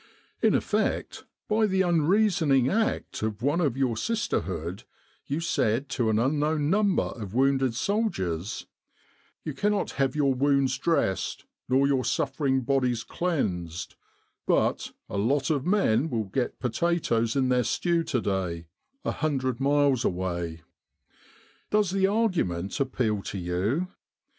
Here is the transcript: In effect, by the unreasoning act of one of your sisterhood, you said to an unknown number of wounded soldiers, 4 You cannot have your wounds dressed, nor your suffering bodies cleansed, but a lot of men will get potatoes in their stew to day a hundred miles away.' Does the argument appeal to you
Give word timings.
In 0.41 0.55
effect, 0.55 1.25
by 1.47 1.67
the 1.67 1.83
unreasoning 1.83 2.71
act 2.71 3.21
of 3.21 3.43
one 3.43 3.61
of 3.61 3.77
your 3.77 3.95
sisterhood, 3.95 4.81
you 5.27 5.39
said 5.39 5.89
to 5.89 6.09
an 6.09 6.17
unknown 6.17 6.71
number 6.71 7.03
of 7.03 7.35
wounded 7.35 7.75
soldiers, 7.75 8.61
4 8.63 8.67
You 9.43 9.53
cannot 9.53 9.91
have 9.91 10.15
your 10.15 10.33
wounds 10.33 10.75
dressed, 10.79 11.45
nor 11.69 11.85
your 11.85 12.03
suffering 12.03 12.61
bodies 12.61 13.03
cleansed, 13.03 13.93
but 14.47 14.91
a 15.07 15.19
lot 15.19 15.51
of 15.51 15.67
men 15.67 16.09
will 16.09 16.23
get 16.25 16.59
potatoes 16.59 17.35
in 17.35 17.49
their 17.49 17.63
stew 17.63 18.03
to 18.05 18.21
day 18.21 18.65
a 19.05 19.11
hundred 19.11 19.59
miles 19.59 20.03
away.' 20.03 20.63
Does 21.69 21.91
the 21.91 22.07
argument 22.07 22.79
appeal 22.79 23.21
to 23.21 23.37
you 23.37 23.87